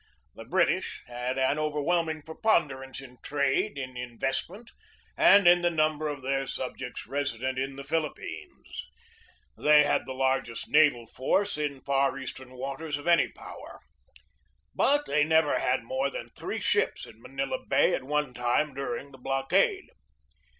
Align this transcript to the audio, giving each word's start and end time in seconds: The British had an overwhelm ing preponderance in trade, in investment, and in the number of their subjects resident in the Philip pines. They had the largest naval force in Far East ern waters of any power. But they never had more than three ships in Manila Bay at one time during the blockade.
The 0.33 0.45
British 0.45 1.03
had 1.05 1.37
an 1.37 1.59
overwhelm 1.59 2.09
ing 2.09 2.23
preponderance 2.23 3.01
in 3.01 3.19
trade, 3.21 3.77
in 3.77 3.95
investment, 3.95 4.71
and 5.15 5.47
in 5.47 5.61
the 5.61 5.69
number 5.69 6.07
of 6.07 6.23
their 6.23 6.47
subjects 6.47 7.05
resident 7.05 7.59
in 7.59 7.75
the 7.75 7.83
Philip 7.83 8.15
pines. 8.15 8.87
They 9.55 9.83
had 9.83 10.07
the 10.07 10.15
largest 10.15 10.67
naval 10.67 11.05
force 11.05 11.55
in 11.55 11.81
Far 11.81 12.17
East 12.17 12.39
ern 12.39 12.53
waters 12.53 12.97
of 12.97 13.05
any 13.05 13.27
power. 13.27 13.79
But 14.73 15.05
they 15.05 15.23
never 15.23 15.59
had 15.59 15.83
more 15.83 16.09
than 16.09 16.29
three 16.29 16.61
ships 16.61 17.05
in 17.05 17.21
Manila 17.21 17.63
Bay 17.63 17.93
at 17.93 18.03
one 18.03 18.33
time 18.33 18.73
during 18.73 19.11
the 19.11 19.19
blockade. 19.19 19.87